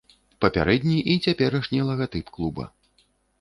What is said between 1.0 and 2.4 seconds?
і цяперашні лагатып